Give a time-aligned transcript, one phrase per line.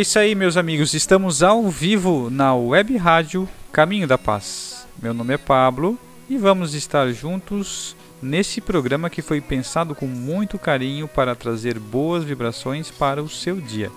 [0.00, 0.94] Isso aí, meus amigos.
[0.94, 4.86] Estamos ao vivo na web rádio Caminho da Paz.
[5.00, 10.58] Meu nome é Pablo e vamos estar juntos nesse programa que foi pensado com muito
[10.58, 13.92] carinho para trazer boas vibrações para o seu dia.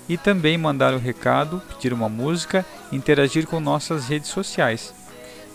[0.08, 4.94] e também mandar um recado, pedir uma música, interagir com nossas redes sociais.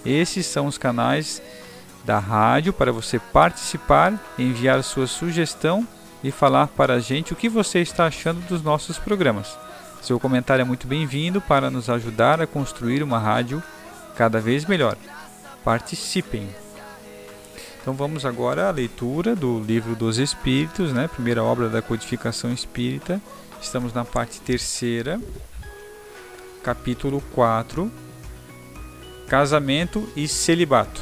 [0.05, 1.41] Esses são os canais
[2.03, 5.87] da rádio para você participar, enviar sua sugestão
[6.23, 9.57] e falar para a gente o que você está achando dos nossos programas.
[10.01, 13.61] Seu comentário é muito bem-vindo para nos ajudar a construir uma rádio
[14.15, 14.97] cada vez melhor.
[15.63, 16.49] Participem!
[17.81, 21.07] Então vamos agora à leitura do Livro dos Espíritos, né?
[21.07, 23.21] primeira obra da codificação espírita.
[23.61, 25.19] Estamos na parte terceira,
[26.63, 27.91] capítulo 4,
[29.27, 31.01] Casamento e Celibato.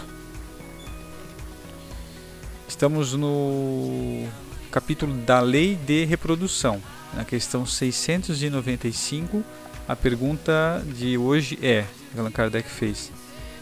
[2.67, 4.27] Estamos no
[4.71, 6.81] capítulo da Lei de Reprodução,
[7.13, 9.43] na questão 695.
[9.87, 11.85] A pergunta de hoje é:
[12.17, 13.11] Allan Kardec fez,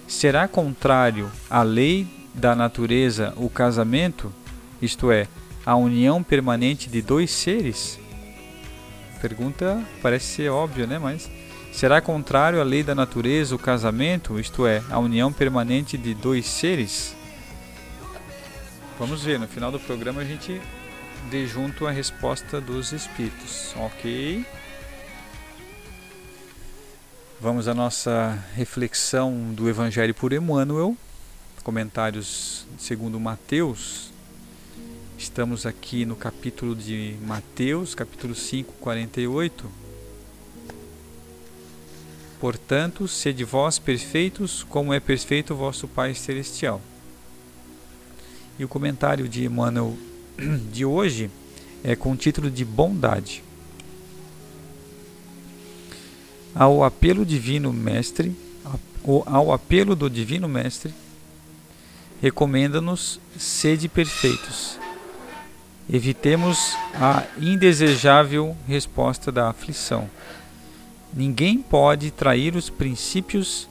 [0.07, 4.33] será contrário à lei da natureza o casamento,
[4.81, 5.27] isto é,
[5.65, 7.99] a união permanente de dois seres?
[9.21, 10.99] Pergunta parece ser óbvia, né?
[10.99, 11.29] Mas
[11.71, 16.45] será contrário à lei da natureza o casamento, isto é, a união permanente de dois
[16.45, 17.15] seres?
[18.97, 20.61] Vamos ver, no final do programa a gente
[21.29, 24.45] dê junto a resposta dos espíritos, ok?
[27.41, 30.95] Vamos à nossa reflexão do Evangelho por Emmanuel,
[31.63, 34.11] comentários segundo Mateus.
[35.17, 39.69] Estamos aqui no capítulo de Mateus, capítulo 5, 48.
[42.39, 46.81] Portanto, sede vós perfeitos, como é perfeito vosso Pai Celestial.
[48.59, 49.97] E o comentário de Emmanuel
[50.71, 51.29] de hoje
[51.83, 53.43] é com o título de Bondade.
[56.53, 58.35] Ao apelo divino mestre,
[59.25, 60.93] ao apelo do divino mestre,
[62.21, 64.79] recomenda-nos sede perfeitos.
[65.91, 70.09] Evitemos a indesejável resposta da aflição.
[71.13, 73.69] Ninguém pode trair os princípios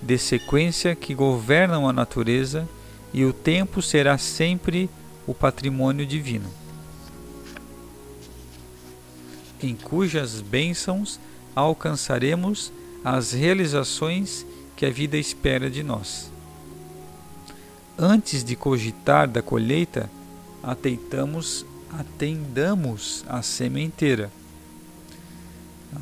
[0.00, 2.66] de sequência que governam a natureza
[3.12, 4.88] e o tempo será sempre
[5.30, 6.50] o patrimônio divino,
[9.62, 11.20] em cujas bênçãos
[11.54, 12.72] alcançaremos
[13.04, 14.44] as realizações
[14.74, 16.32] que a vida espera de nós.
[17.96, 20.10] Antes de cogitar da colheita,
[20.64, 24.32] ateitamos, atendamos a sementeira.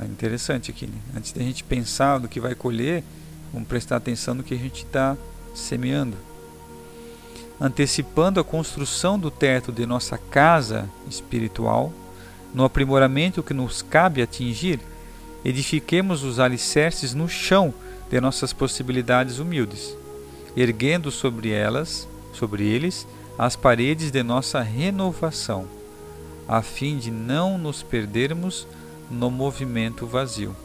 [0.00, 0.98] Ah, interessante aqui, né?
[1.14, 3.04] Antes da gente pensar do que vai colher,
[3.52, 5.18] vamos prestar atenção no que a gente está
[5.54, 6.16] semeando.
[7.60, 11.92] Antecipando a construção do teto de nossa casa espiritual,
[12.54, 14.80] no aprimoramento que nos cabe atingir,
[15.44, 17.74] edifiquemos os alicerces no chão
[18.10, 19.96] de nossas possibilidades humildes,
[20.56, 23.06] erguendo sobre elas, sobre eles,
[23.36, 25.66] as paredes de nossa renovação,
[26.48, 28.66] a fim de não nos perdermos
[29.10, 30.56] no movimento vazio.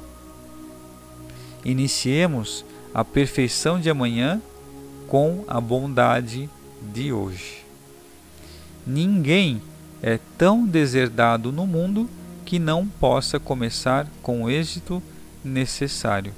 [1.66, 4.42] Iniciemos a perfeição de amanhã
[5.08, 6.50] com a bondade
[6.92, 7.64] de hoje.
[8.86, 9.62] Ninguém
[10.02, 12.10] é tão deserdado no mundo
[12.46, 15.02] que não possa começar com o êxito
[15.44, 16.34] necessário.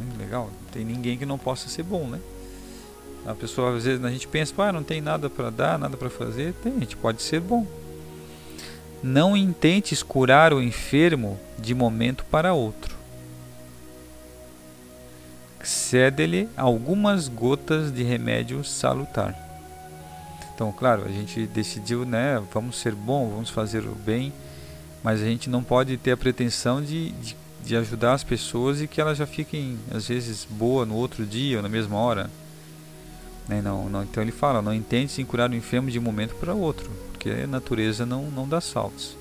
[0.00, 2.18] Hum, legal, não tem ninguém que não possa ser bom, né?
[3.26, 6.08] A pessoa às vezes a gente pensa, ah, não tem nada para dar, nada para
[6.08, 7.66] fazer, tem, a gente pode ser bom.
[9.02, 12.85] Não intentes curar o enfermo de momento para outro.
[15.66, 19.34] Cede-lhe algumas gotas de remédio salutar.
[20.54, 24.32] Então, claro, a gente decidiu, né, vamos ser bom, vamos fazer o bem,
[25.02, 28.86] mas a gente não pode ter a pretensão de, de, de ajudar as pessoas e
[28.86, 32.30] que elas já fiquem, às vezes, boa no outro dia ou na mesma hora.
[33.48, 33.60] Né?
[33.60, 36.54] Não, não, então ele fala, não intente se curar o enfermo de um momento para
[36.54, 39.16] outro, porque a natureza não, não dá saltos.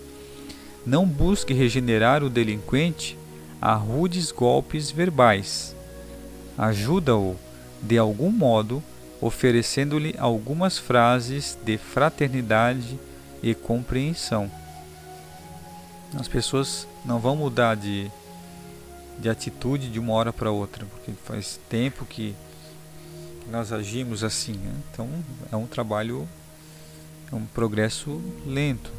[0.86, 3.18] Não busque regenerar o delinquente
[3.60, 5.75] a rudes golpes verbais.
[6.57, 7.36] Ajuda-o,
[7.81, 8.81] de algum modo,
[9.22, 13.00] oferecendo-lhe algumas frases de fraternidade
[13.42, 14.50] e compreensão.
[16.18, 18.10] As pessoas não vão mudar de,
[19.19, 22.36] de atitude de uma hora para outra, porque faz tempo que
[23.51, 24.54] nós agimos assim.
[24.54, 24.74] Né?
[24.92, 25.10] Então
[25.51, 26.28] é um trabalho,
[27.31, 28.92] é um progresso lento.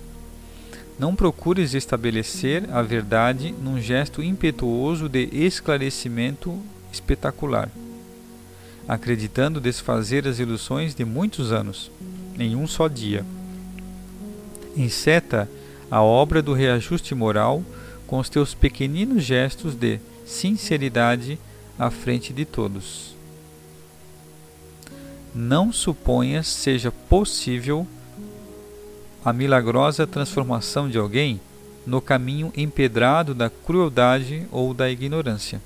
[0.99, 6.59] Não procures estabelecer a verdade num gesto impetuoso de esclarecimento
[6.97, 7.71] espetacular
[8.89, 11.91] acreditando desfazer as ilusões de muitos anos,
[12.39, 13.25] em um só dia.
[14.77, 15.49] Enceta
[15.91, 17.63] a obra do reajuste moral
[18.07, 21.39] com os teus pequeninos gestos de sinceridade
[21.79, 23.17] à frente de todos.
[25.35, 27.87] Não suponhas seja possível
[29.25, 31.41] a milagrosa transformação de alguém
[31.85, 35.61] no caminho empedrado da crueldade ou da ignorância.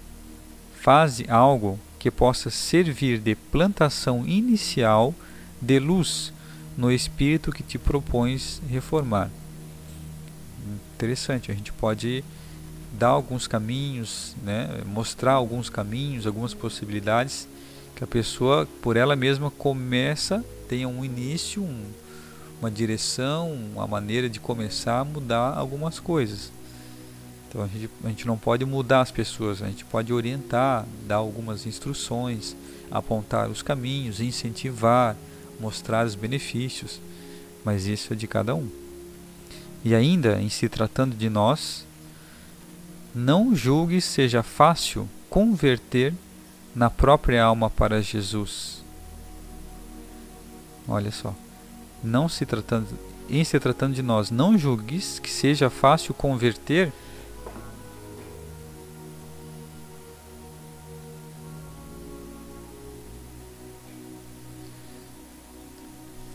[0.81, 5.15] Faze algo que possa servir de plantação inicial
[5.61, 6.33] de luz
[6.75, 9.31] no espírito que te propões reformar.
[10.95, 12.25] Interessante, a gente pode
[12.99, 17.47] dar alguns caminhos, né, mostrar alguns caminhos, algumas possibilidades
[17.95, 21.85] que a pessoa por ela mesma começa, tenha um início, um,
[22.59, 26.51] uma direção, uma maneira de começar a mudar algumas coisas.
[27.51, 31.17] Então a gente, a gente não pode mudar as pessoas, a gente pode orientar, dar
[31.17, 32.55] algumas instruções,
[32.89, 35.17] apontar os caminhos, incentivar,
[35.59, 37.01] mostrar os benefícios,
[37.65, 38.69] mas isso é de cada um.
[39.85, 41.85] E ainda, em se tratando de nós,
[43.13, 46.15] não julgue seja fácil converter
[46.73, 48.85] na própria alma para Jesus.
[50.87, 51.35] Olha só,
[52.03, 52.87] não se tratando,
[53.29, 56.93] em se tratando de nós, não julgues que seja fácil converter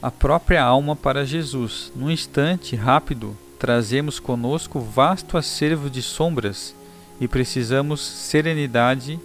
[0.05, 1.91] a própria alma para Jesus.
[1.95, 6.75] Num instante rápido, trazemos conosco vasto acervo de sombras
[7.19, 9.19] e precisamos serenidade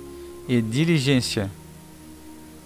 [0.48, 1.50] e diligência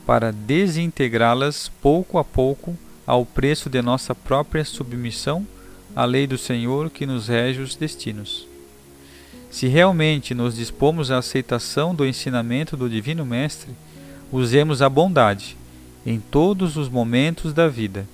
[0.06, 5.44] para desintegrá-las pouco a pouco ao preço de nossa própria submissão
[5.96, 8.46] à lei do Senhor que nos rege os destinos.
[9.50, 13.72] Se realmente nos dispomos à aceitação do ensinamento do Divino Mestre,
[14.30, 15.56] usemos a bondade
[16.06, 18.06] em todos os momentos da vida.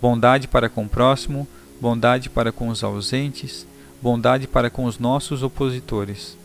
[0.00, 1.46] Bondade para com o próximo,
[1.80, 3.66] bondade para com os ausentes,
[4.00, 6.36] bondade para com os nossos opositores,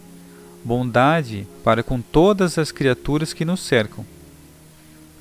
[0.63, 4.05] bondade para com todas as criaturas que nos cercam.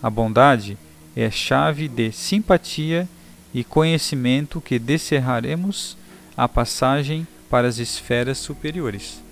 [0.02, 0.76] A bondade
[1.14, 3.08] é chave de simpatia
[3.54, 5.96] e conhecimento que descerraremos
[6.36, 9.22] a passagem para as esferas superiores.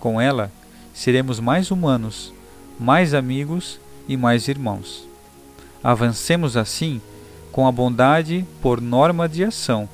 [0.00, 0.50] Com ela,
[0.92, 2.32] seremos mais humanos,
[2.78, 3.78] mais amigos
[4.08, 5.13] e mais irmãos.
[5.84, 6.98] Avancemos assim
[7.52, 9.86] com a bondade por norma de ação,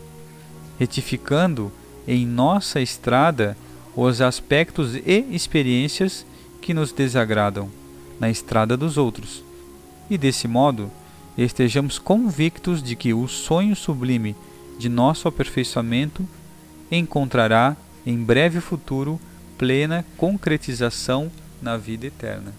[0.78, 1.72] retificando
[2.06, 3.56] em nossa estrada
[3.96, 6.24] os aspectos e experiências
[6.62, 7.68] que nos desagradam
[8.20, 9.42] na estrada dos outros.
[10.08, 10.90] E desse modo,
[11.36, 14.36] estejamos convictos de que o sonho sublime
[14.78, 16.26] de nosso aperfeiçoamento
[16.90, 19.20] encontrará em breve futuro
[19.58, 21.30] plena concretização
[21.60, 22.54] na vida eterna.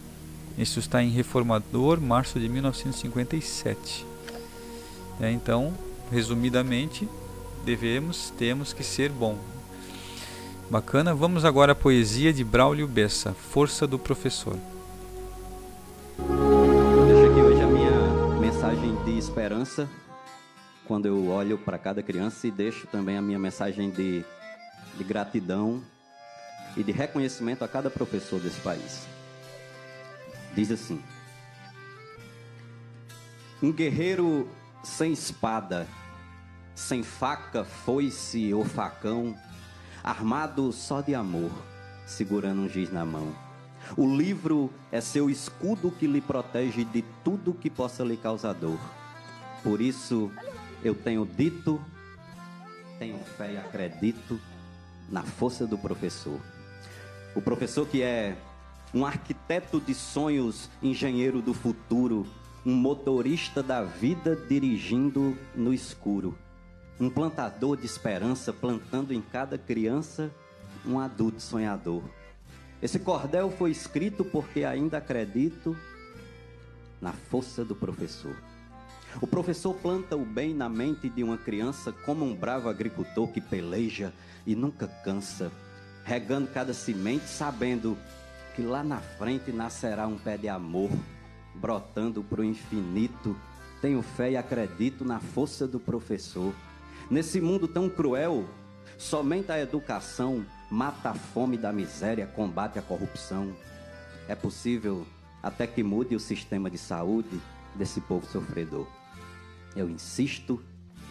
[0.57, 4.05] Isso está em Reformador, março de 1957.
[5.19, 5.73] É, então,
[6.11, 7.07] resumidamente,
[7.63, 9.37] devemos, temos que ser bom.
[10.69, 11.13] Bacana.
[11.13, 14.57] Vamos agora à poesia de Braulio Bessa, Força do Professor.
[16.17, 19.89] Eu deixo aqui hoje a minha mensagem de esperança
[20.87, 24.23] quando eu olho para cada criança e deixo também a minha mensagem de,
[24.97, 25.81] de gratidão
[26.77, 29.10] e de reconhecimento a cada professor desse país.
[30.53, 31.01] Diz assim:
[33.61, 34.49] Um guerreiro
[34.83, 35.87] sem espada,
[36.75, 39.37] sem faca, foice ou facão,
[40.03, 41.51] armado só de amor,
[42.05, 43.33] segurando um giz na mão.
[43.97, 48.79] O livro é seu escudo que lhe protege de tudo que possa lhe causar dor.
[49.63, 50.31] Por isso
[50.83, 51.79] eu tenho dito,
[52.97, 54.39] tenho fé e acredito
[55.09, 56.39] na força do professor.
[57.35, 58.35] O professor que é
[58.93, 62.25] um arquiteto de sonhos, engenheiro do futuro,
[62.65, 66.37] um motorista da vida dirigindo no escuro,
[66.99, 70.31] um plantador de esperança plantando em cada criança
[70.85, 72.03] um adulto sonhador.
[72.81, 75.75] Esse cordel foi escrito porque ainda acredito
[76.99, 78.35] na força do professor.
[79.21, 83.41] O professor planta o bem na mente de uma criança como um bravo agricultor que
[83.41, 84.13] peleja
[84.45, 85.51] e nunca cansa,
[86.03, 87.97] regando cada semente, sabendo
[88.55, 90.89] que lá na frente nascerá um pé de amor,
[91.55, 93.35] brotando para o infinito.
[93.81, 96.53] Tenho fé e acredito na força do professor.
[97.09, 98.45] Nesse mundo tão cruel,
[98.97, 103.53] somente a educação mata a fome da miséria, combate a corrupção.
[104.27, 105.05] É possível
[105.41, 107.41] até que mude o sistema de saúde
[107.75, 108.87] desse povo sofredor.
[109.75, 110.61] Eu insisto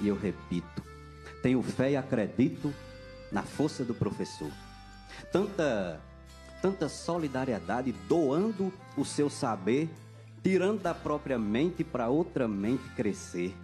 [0.00, 0.82] e eu repito.
[1.42, 2.72] Tenho fé e acredito
[3.32, 4.50] na força do professor.
[5.32, 6.00] Tanta
[6.60, 9.88] tanta solidariedade doando o seu saber,
[10.42, 13.54] tirando da própria mente para outra mente crescer,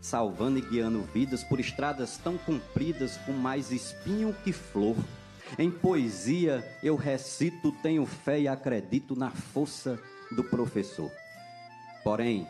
[0.00, 4.96] salvando e guiando vidas por estradas tão compridas com mais espinho que flor.
[5.58, 9.98] Em poesia eu recito, tenho fé e acredito na força
[10.30, 11.10] do professor.
[12.02, 12.46] Porém,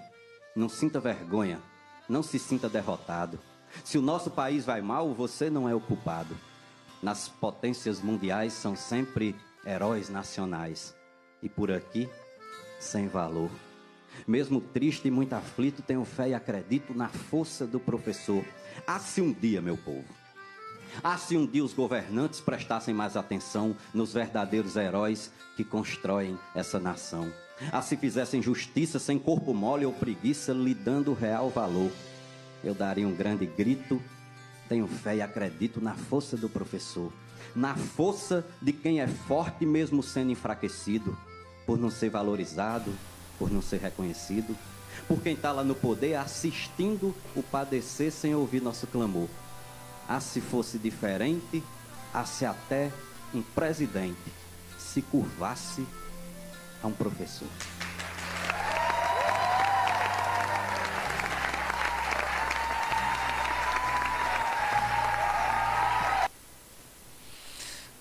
[0.54, 1.60] não sinta vergonha
[2.08, 3.38] não se sinta derrotado.
[3.82, 6.36] Se o nosso país vai mal, você não é o culpado.
[7.02, 9.34] Nas potências mundiais são sempre
[9.66, 10.94] heróis nacionais.
[11.42, 12.08] E por aqui,
[12.78, 13.50] sem valor.
[14.26, 18.44] Mesmo triste e muito aflito, tenho fé e acredito na força do professor.
[18.86, 20.04] Ah, se um dia, meu povo,
[21.02, 26.78] ah, se um dia os governantes prestassem mais atenção nos verdadeiros heróis que constroem essa
[26.78, 27.32] nação.
[27.72, 31.90] Ah, se fizessem justiça sem corpo mole ou preguiça, lhe dando real valor.
[32.62, 34.00] Eu daria um grande grito.
[34.68, 37.12] Tenho fé e acredito na força do professor,
[37.54, 41.16] na força de quem é forte mesmo sendo enfraquecido,
[41.66, 42.92] por não ser valorizado,
[43.38, 44.56] por não ser reconhecido,
[45.08, 49.28] por quem está lá no poder assistindo o padecer sem ouvir nosso clamor.
[50.08, 51.62] Ah, se fosse diferente,
[52.12, 52.92] ah, se até
[53.34, 54.32] um presidente
[54.78, 55.86] se curvasse
[56.82, 57.48] a um professor.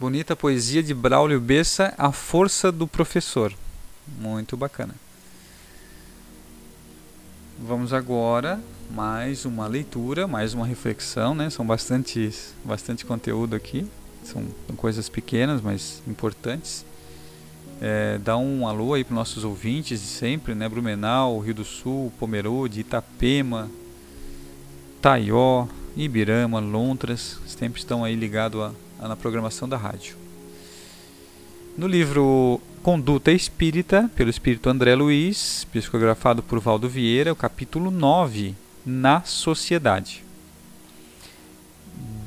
[0.04, 3.54] Bonita poesia de Braulio Bessa, A Força do Professor.
[4.20, 4.94] Muito bacana.
[7.58, 8.60] Vamos agora
[8.92, 11.50] mais uma leitura, mais uma reflexão, né?
[11.50, 12.34] São bastante,
[12.66, 13.88] bastante conteúdo aqui.
[14.26, 14.44] São,
[14.76, 16.86] coisas pequenas, mas importantes.
[17.80, 20.68] É, dá um alô aí para nossos ouvintes de sempre, né?
[20.68, 23.72] Blumenau, Rio do Sul, Pomerode, Itapema,
[25.02, 30.16] Taió, Ibirama, Lontras, sempre estão aí ligados na programação da rádio.
[31.78, 38.56] No livro Conduta Espírita, pelo Espírito André Luiz, psicografado por Valdo Vieira, o capítulo 9,
[38.86, 40.24] Na Sociedade.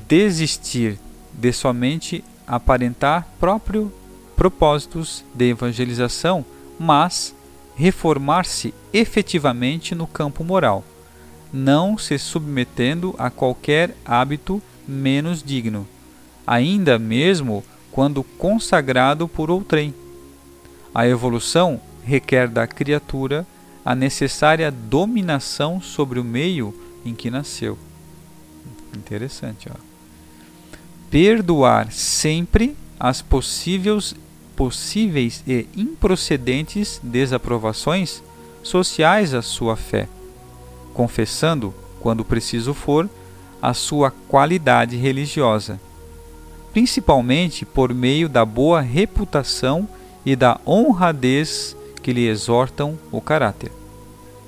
[0.07, 0.99] Desistir
[1.31, 3.91] de somente aparentar próprio
[4.35, 6.45] propósitos de evangelização,
[6.79, 7.35] mas
[7.75, 10.83] reformar-se efetivamente no campo moral,
[11.53, 15.87] não se submetendo a qualquer hábito menos digno,
[16.47, 19.93] ainda mesmo quando consagrado por outrem.
[20.95, 23.45] A evolução requer da criatura
[23.83, 26.73] a necessária dominação sobre o meio
[27.05, 27.77] em que nasceu.
[28.95, 29.75] Interessante, ó.
[31.09, 34.15] Perdoar sempre as possíveis,
[34.55, 38.21] possíveis e improcedentes desaprovações
[38.63, 40.09] sociais à sua fé,
[40.93, 43.09] confessando, quando preciso for,
[43.61, 45.79] a sua qualidade religiosa,
[46.73, 49.87] principalmente por meio da boa reputação
[50.25, 53.71] e da honradez que lhe exortam o caráter.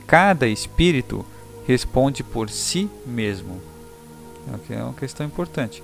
[0.05, 1.25] Cada espírito
[1.67, 3.61] responde por si mesmo.
[4.69, 5.83] É uma questão importante.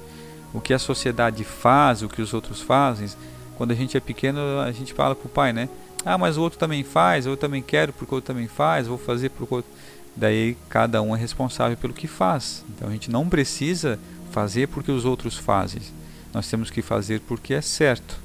[0.53, 3.07] O que a sociedade faz, o que os outros fazem,
[3.57, 5.69] quando a gente é pequeno, a gente fala para o pai, né?
[6.03, 8.97] Ah, mas o outro também faz, eu também quero porque o outro também faz, vou
[8.97, 9.71] fazer porque o outro.
[10.15, 12.63] Daí cada um é responsável pelo que faz.
[12.69, 13.99] Então a gente não precisa
[14.31, 15.81] fazer porque os outros fazem.
[16.35, 18.19] Nós temos que fazer porque é certo.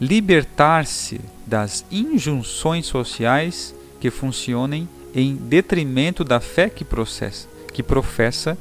[0.00, 8.56] Libertar-se das injunções sociais que funcionem em detrimento da fé que, processa, que professa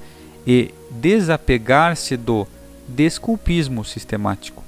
[0.47, 2.47] e desapegar-se do
[2.87, 4.63] desculpismo sistemático,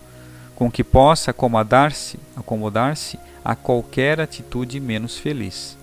[0.54, 5.76] com que possa acomodar-se acomodar-se a qualquer atitude menos feliz.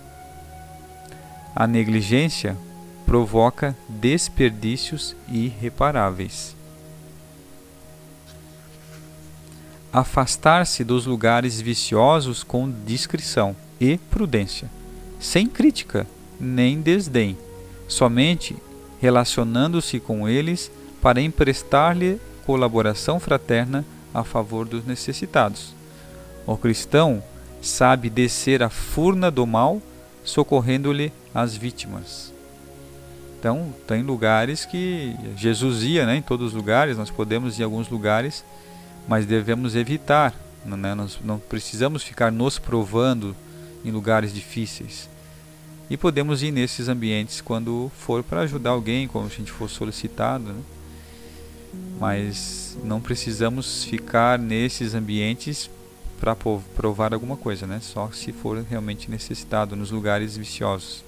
[1.57, 2.57] A negligência
[3.05, 6.56] provoca desperdícios irreparáveis.
[9.97, 14.71] Afastar-se dos lugares viciosos com discrição e prudência,
[15.19, 16.07] sem crítica
[16.39, 17.35] nem desdém,
[17.89, 18.55] somente
[19.01, 25.75] relacionando-se com eles para emprestar-lhe colaboração fraterna a favor dos necessitados.
[26.47, 27.23] O cristão
[27.63, 29.81] sabe descer a furna do mal,
[30.23, 32.35] socorrendo-lhe as vítimas.
[33.39, 37.65] Então, tem lugares que Jesus ia, né, em todos os lugares, nós podemos ir em
[37.65, 38.45] alguns lugares,
[39.09, 43.37] mas devemos evitar, né, nós não precisamos ficar nos provando
[43.85, 45.09] em lugares difíceis.
[45.89, 50.53] E podemos ir nesses ambientes quando for para ajudar alguém, quando a gente for solicitado.
[50.53, 50.61] Né?
[52.01, 55.71] Mas não precisamos ficar nesses ambientes
[56.19, 57.79] para provar alguma coisa, né?
[57.81, 61.05] só se for realmente necessitado nos lugares viciosos.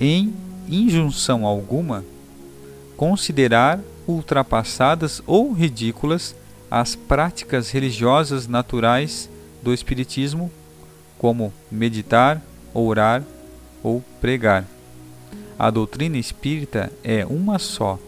[0.00, 0.34] Em
[0.68, 2.04] injunção alguma,
[2.96, 6.34] considerar ultrapassadas ou ridículas
[6.72, 9.28] as práticas religiosas naturais
[9.62, 10.50] do Espiritismo,
[11.18, 12.40] como meditar,
[12.72, 13.22] orar
[13.82, 14.64] ou pregar.
[15.58, 17.98] A doutrina espírita é uma só.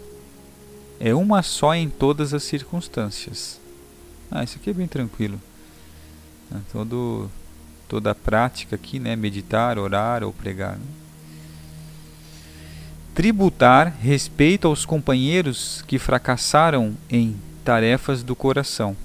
[0.99, 3.61] É uma só em todas as circunstâncias.
[4.31, 5.39] Ah, isso aqui é bem tranquilo.
[6.51, 7.31] Ah, todo,
[7.87, 9.15] toda a prática aqui, né?
[9.15, 10.79] Meditar, orar ou pregar.
[10.79, 10.87] Né?
[13.15, 18.97] Tributar respeito aos companheiros que fracassaram em tarefas do coração.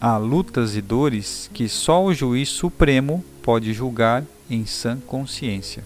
[0.00, 5.82] Há lutas e dores que só o juiz supremo pode julgar em sã consciência.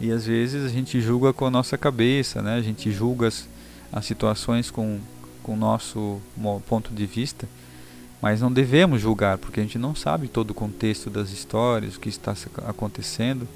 [0.00, 2.54] E às vezes a gente julga com a nossa cabeça, né?
[2.54, 3.48] A gente julga as,
[3.92, 5.00] as situações com
[5.48, 6.20] com o nosso
[6.68, 7.48] ponto de vista,
[8.20, 12.00] mas não devemos julgar, porque a gente não sabe todo o contexto das histórias, o
[12.00, 12.34] que está
[12.66, 13.48] acontecendo.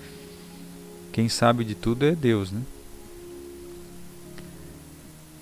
[1.12, 2.62] Quem sabe de tudo é Deus, né?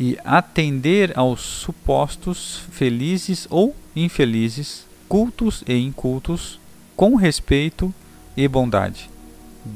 [0.03, 6.59] E atender aos supostos felizes ou infelizes, cultos e incultos,
[6.97, 7.93] com respeito
[8.35, 9.11] e bondade,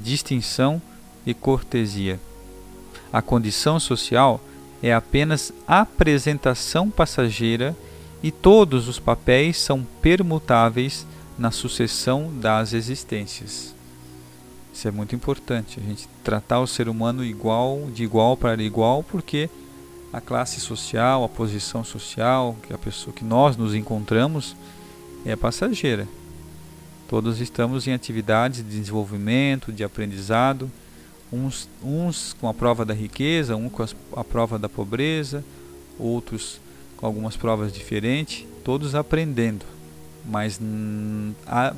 [0.03, 0.81] distinção
[1.27, 2.19] e cortesia.
[3.13, 4.41] A condição social
[4.83, 7.77] é apenas apresentação passageira
[8.23, 11.07] e todos os papéis são permutáveis
[11.39, 13.75] na sucessão das existências.
[14.73, 19.03] Isso é muito importante, a gente tratar o ser humano igual, de igual para igual,
[19.03, 19.49] porque
[20.15, 24.55] a classe social, a posição social, que a pessoa que nós nos encontramos
[25.27, 26.07] é passageira.
[27.09, 30.71] Todos estamos em atividades de desenvolvimento, de aprendizado
[31.33, 35.45] uns, uns com a prova da riqueza, um com as, a prova da pobreza,
[35.99, 36.61] outros
[36.97, 39.65] com algumas provas diferentes, todos aprendendo.
[40.25, 40.61] Mas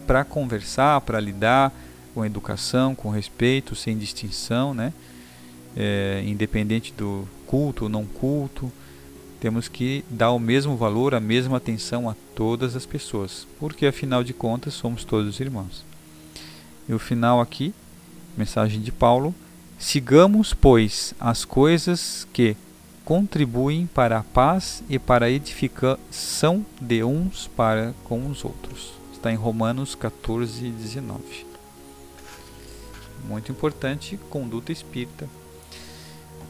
[0.06, 1.72] para conversar, para lidar
[2.14, 4.92] com educação, com respeito, sem distinção, né?
[5.76, 8.72] É, independente do culto ou não culto,
[9.38, 14.24] temos que dar o mesmo valor, a mesma atenção a todas as pessoas, porque afinal
[14.24, 15.84] de contas somos todos irmãos.
[16.88, 17.74] E o final aqui,
[18.36, 19.34] mensagem de Paulo,
[19.78, 22.56] Sigamos, pois, as coisas que
[23.04, 28.94] contribuem para a paz e para a edificação de uns para com os outros.
[29.12, 31.46] Está em Romanos 14, 19.
[33.28, 35.28] Muito importante, conduta espírita.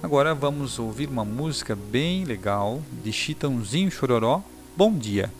[0.02, 4.42] Agora vamos ouvir uma música bem legal de Chitãozinho Chororó.
[4.76, 5.32] Bom dia.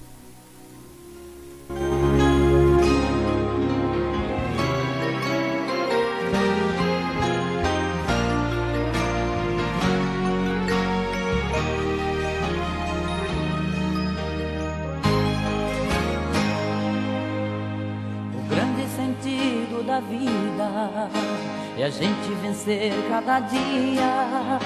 [18.34, 21.10] O grande sentido da vida
[21.78, 24.58] é a gente vencer cada dia,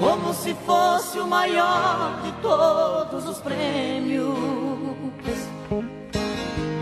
[0.00, 4.34] como se fosse o maior de todos os prêmios.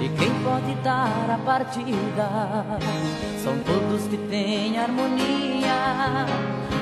[0.00, 2.30] E quem pode dar a partida
[3.44, 6.24] são todos que têm harmonia.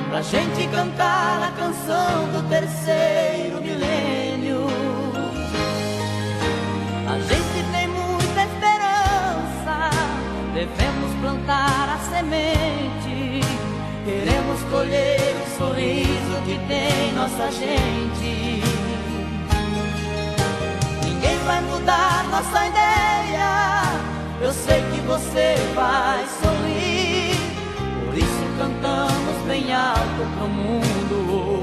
[0.09, 4.67] Pra gente cantar a canção do terceiro milênio.
[7.09, 9.89] A gente tem muita esperança,
[10.53, 12.96] devemos plantar a semente.
[15.57, 18.61] Sorriso que tem nossa gente.
[21.03, 23.81] Ninguém vai mudar nossa ideia.
[24.39, 27.35] Eu sei que você vai sorrir.
[28.05, 31.56] Por isso cantamos bem alto pro mundo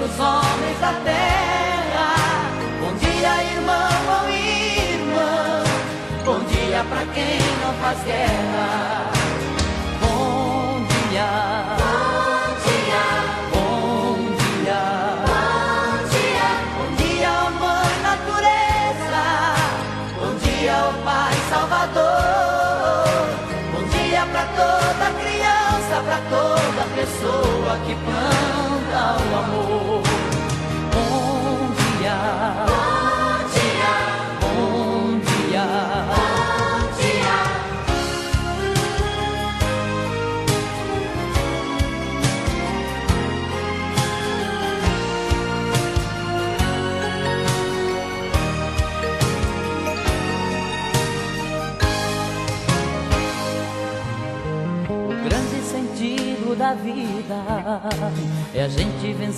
[0.00, 2.14] pros homens da terra.
[2.80, 5.62] Bom dia, irmão ou irmã.
[6.24, 9.19] Bom dia pra quem não faz guerra.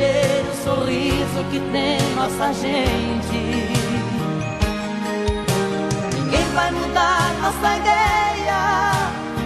[0.00, 3.38] O sorriso que tem nossa gente.
[6.16, 8.92] Ninguém vai mudar nossa ideia.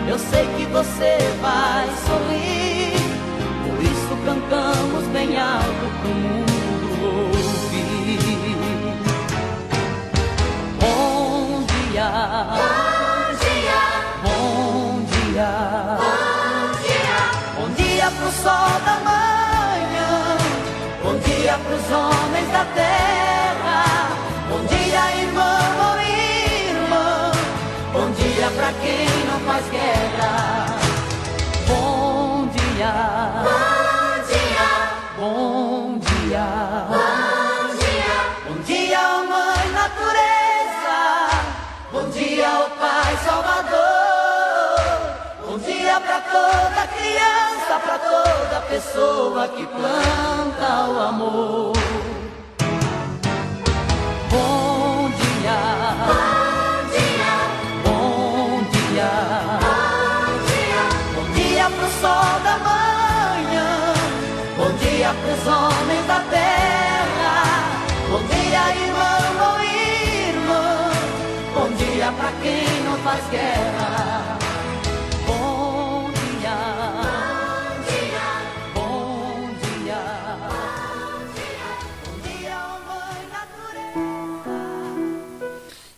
[0.06, 2.94] Eu sei que você vai sorrir.
[3.64, 6.46] Por isso cantamos bem alto pro mundo
[7.02, 8.20] ouvir.
[10.80, 12.08] Bom dia.
[12.54, 13.80] Bom dia,
[14.22, 15.50] Bom dia.
[15.98, 17.18] bom dia,
[17.58, 19.33] Bom dia pro sol da manhã.
[21.54, 24.08] Dia pros homens da terra.
[24.48, 27.30] Bom dia, irmão ou irmã.
[27.92, 30.83] Bom dia pra quem não faz guerra.
[48.74, 51.72] Pessoa que planta o amor.
[54.32, 55.58] Bom dia.
[56.08, 57.34] bom dia,
[57.84, 59.10] Bom dia.
[59.54, 60.82] bom dia,
[61.14, 63.70] Bom dia pro sol da manhã.
[64.58, 67.34] Bom dia pros homens da terra.
[68.10, 70.66] Bom dia, irmão ou irmã.
[71.54, 73.83] Bom dia pra quem não faz guerra.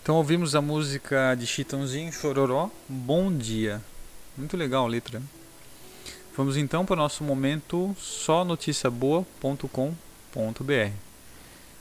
[0.06, 3.82] Então ouvimos a música de Chitãozinho Chororó, Bom Dia.
[4.36, 5.20] Muito legal a letra.
[6.36, 10.92] Vamos então para o nosso momento só noticiaboa.com.br.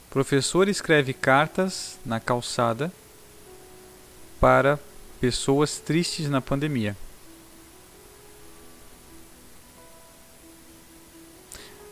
[0.09, 2.91] Professor escreve cartas na calçada
[4.39, 4.79] para
[5.21, 6.97] pessoas tristes na pandemia.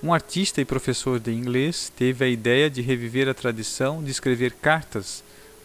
[0.02, 4.54] Um artista e professor de inglês teve a ideia de reviver a tradição de escrever
[4.54, 5.24] cartas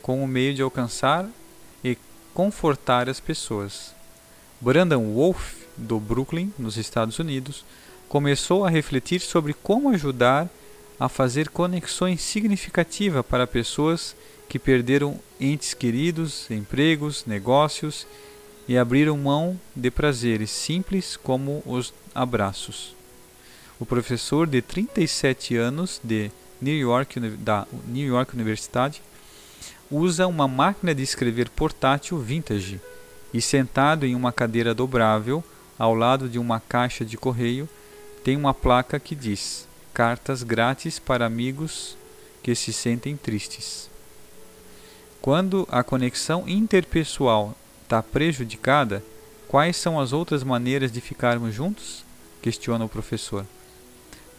[0.08, 1.28] como meio de alcançar
[1.84, 1.98] e
[2.32, 3.94] confortar as pessoas.
[4.58, 7.62] Brandon Wolf, do Brooklyn, nos Estados Unidos,
[8.08, 10.48] começou a refletir sobre como ajudar
[10.98, 14.16] a fazer conexões significativas para pessoas
[14.48, 18.06] que perderam entes queridos, empregos, negócios
[18.66, 22.96] e abriram mão de prazeres simples como os abraços
[23.78, 29.00] o professor de 37 anos de New York, da New York University
[29.90, 32.80] usa uma máquina de escrever portátil vintage
[33.32, 35.42] e sentado em uma cadeira dobrável
[35.78, 37.68] ao lado de uma caixa de correio
[38.24, 41.96] tem uma placa que diz cartas grátis para amigos
[42.42, 43.88] que se sentem tristes.
[45.20, 49.02] Quando a conexão interpessoal está prejudicada,
[49.48, 52.04] quais são as outras maneiras de ficarmos juntos?
[52.40, 53.44] Questiona o professor.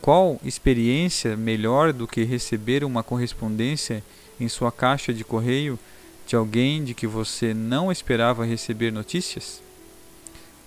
[0.02, 4.04] Qual experiência melhor do que receber uma correspondência
[4.40, 5.78] em sua caixa de correio
[6.26, 9.62] de alguém de que você não esperava receber notícias?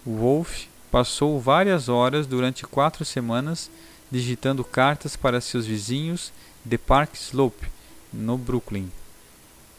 [0.04, 3.70] Wolf passou várias horas durante quatro semanas
[4.10, 6.32] digitando cartas para seus vizinhos
[6.64, 7.66] de Park Slope,
[8.12, 8.90] no Brooklyn.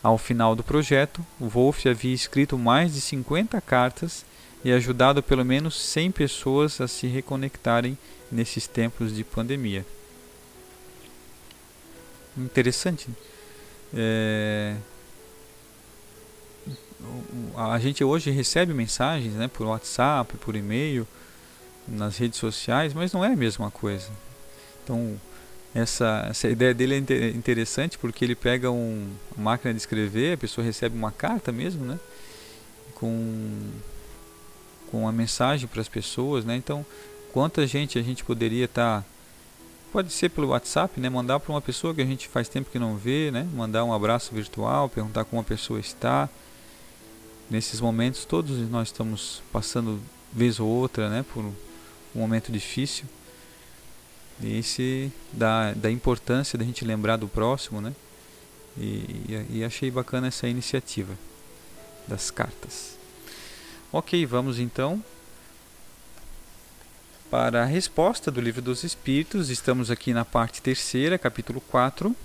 [0.01, 4.25] Ao final do projeto, Wolf havia escrito mais de 50 cartas
[4.65, 7.97] e ajudado pelo menos 100 pessoas a se reconectarem
[8.31, 9.85] nesses tempos de pandemia.
[12.37, 13.07] Interessante.
[13.93, 14.75] É...
[17.55, 21.07] A gente hoje recebe mensagens né, por WhatsApp, por e-mail,
[21.87, 24.09] nas redes sociais, mas não é a mesma coisa.
[24.83, 25.19] Então,
[25.75, 30.37] essa, essa ideia dele é interessante porque ele pega um, uma máquina de escrever, a
[30.37, 31.99] pessoa recebe uma carta mesmo, né?
[32.95, 33.71] Com,
[34.91, 36.55] com a mensagem para as pessoas, né?
[36.55, 36.85] Então,
[37.31, 39.07] quanta gente a gente poderia estar tá,
[39.93, 42.79] pode ser pelo WhatsApp, né, mandar para uma pessoa que a gente faz tempo que
[42.79, 46.27] não vê, né, mandar um abraço virtual, perguntar como a pessoa está.
[47.47, 50.01] Nesses momentos todos nós estamos passando
[50.33, 51.53] vez ou outra, né, por um
[52.15, 53.05] momento difícil.
[54.41, 57.93] E esse da, da importância da gente lembrar do próximo, né?
[58.75, 61.15] E, e, achei bacana essa iniciativa
[62.07, 62.97] das cartas.
[63.91, 65.03] Ok, vamos então
[67.33, 72.15] para a resposta do Livro dos Espíritos, estamos aqui na parte terceira, capítulo 4,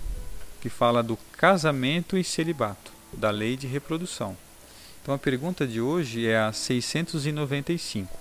[0.61, 4.37] que fala do casamento e celibato, da lei de reprodução.
[5.01, 8.15] Então a pergunta de hoje é a 695.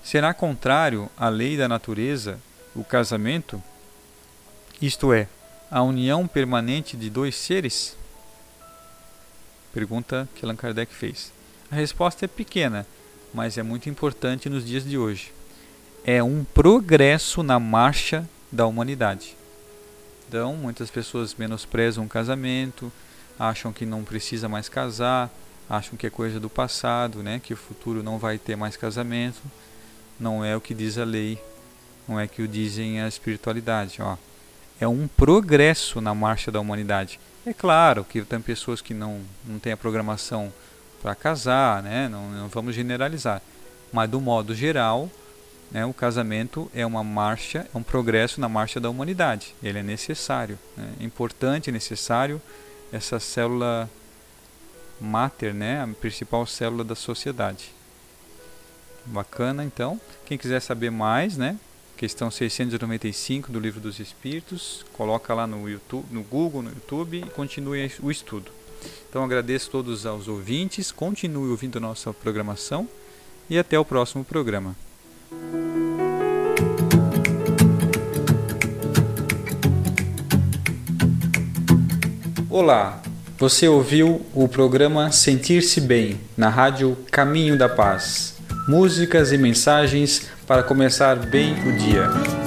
[0.00, 2.38] Será contrário à lei da natureza
[2.72, 3.60] o casamento?
[4.80, 5.26] Isto é,
[5.72, 7.96] a união permanente de dois seres?
[9.74, 11.32] Pergunta que Allan Kardec fez.
[11.68, 12.86] A resposta é pequena,
[13.32, 15.32] mas é muito importante nos dias de hoje.
[16.04, 19.36] É um progresso na marcha da humanidade.
[20.28, 22.90] Então, muitas pessoas menosprezam o casamento,
[23.38, 25.30] acham que não precisa mais casar,
[25.68, 27.40] acham que é coisa do passado, né?
[27.42, 29.40] que o futuro não vai ter mais casamento.
[30.18, 31.38] Não é o que diz a lei,
[32.06, 34.00] não é o que o dizem a espiritualidade.
[34.00, 34.16] Ó.
[34.80, 37.18] É um progresso na marcha da humanidade.
[37.44, 40.52] É claro que tem pessoas que não, não têm a programação
[41.02, 42.08] para casar, né?
[42.08, 43.42] Não, não, vamos generalizar,
[43.92, 45.10] mas do modo geral,
[45.70, 49.54] né, o casamento é uma marcha, é um progresso na marcha da humanidade.
[49.62, 50.94] Ele é necessário, né?
[51.00, 52.40] é importante, necessário
[52.92, 53.90] essa célula
[55.00, 57.72] máter, né, a principal célula da sociedade.
[59.04, 60.00] Bacana, então.
[60.24, 61.58] Quem quiser saber mais, né,
[61.96, 67.30] questão 695 do Livro dos Espíritos, coloca lá no YouTube, no Google, no YouTube e
[67.30, 68.52] continue o estudo.
[69.08, 72.88] Então agradeço todos aos ouvintes, continue ouvindo nossa programação
[73.48, 74.74] e até o próximo programa.
[82.48, 83.02] Olá,
[83.38, 88.34] você ouviu o programa Sentir-se Bem na rádio Caminho da Paz.
[88.68, 92.41] Músicas e mensagens para começar bem o dia.